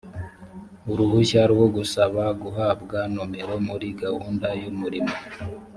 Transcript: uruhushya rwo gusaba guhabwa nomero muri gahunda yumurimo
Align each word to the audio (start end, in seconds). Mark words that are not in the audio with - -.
uruhushya 0.91 1.41
rwo 1.53 1.65
gusaba 1.75 2.23
guhabwa 2.41 2.97
nomero 3.13 3.53
muri 3.67 3.87
gahunda 4.01 4.47
yumurimo 4.61 5.15